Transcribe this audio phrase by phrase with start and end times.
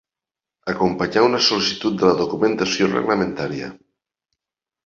[0.71, 3.73] Acompanyar una sol·licitud de la documentació reglamentària.